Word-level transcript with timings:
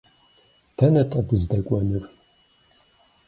Дэнэ-тӏэ 0.77 1.21
дыздэкӏуэнур? 1.27 2.03